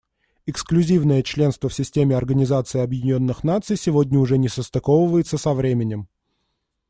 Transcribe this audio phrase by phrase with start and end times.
[0.47, 6.07] Эксклюзивное членство в системе Организации Объединенных Наций сегодня уже не состыковывается со временем.